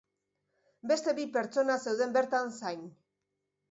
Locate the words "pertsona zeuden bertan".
1.37-2.53